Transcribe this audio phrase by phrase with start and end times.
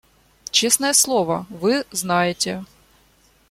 [0.49, 2.65] Честное слово, вы знаете.